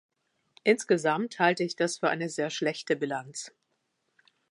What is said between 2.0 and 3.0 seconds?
eine sehr schlechte